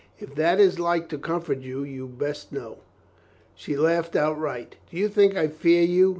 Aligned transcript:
"If 0.17 0.33
that 0.33 0.59
is 0.59 0.79
like 0.79 1.09
to 1.09 1.19
comfort 1.19 1.59
you, 1.59 1.83
you 1.83 2.07
best 2.07 2.51
know." 2.51 2.79
She 3.53 3.75
laughed 3.77 4.15
outright. 4.15 4.77
"Do 4.89 4.97
you 4.97 5.07
think 5.07 5.37
I 5.37 5.47
fear 5.47 5.83
you? 5.83 6.09